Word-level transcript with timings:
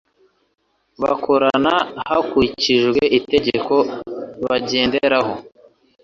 bakorana 1.01 1.73
hakurikijwe 2.09 3.01
itegeko 3.19 3.75
bagenderaho 4.45 5.33